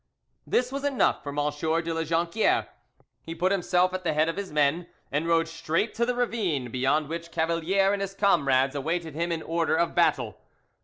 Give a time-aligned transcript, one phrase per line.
[0.47, 1.35] This was enough for M.
[1.83, 2.69] de La Jonquiere:
[3.21, 6.71] he put himself at the head of his men and rode straight to the ravine,
[6.71, 10.39] beyond which Cavalier and his comrades awaited him in order of battle.